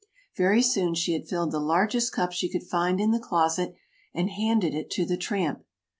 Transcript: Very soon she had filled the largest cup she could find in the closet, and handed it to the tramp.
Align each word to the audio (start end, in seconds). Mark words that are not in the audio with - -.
Very 0.35 0.63
soon 0.63 0.95
she 0.95 1.13
had 1.13 1.27
filled 1.27 1.51
the 1.51 1.59
largest 1.59 2.11
cup 2.11 2.31
she 2.31 2.49
could 2.49 2.63
find 2.63 2.99
in 2.99 3.11
the 3.11 3.19
closet, 3.19 3.75
and 4.15 4.31
handed 4.31 4.73
it 4.73 4.89
to 4.93 5.05
the 5.05 5.15
tramp. 5.15 5.63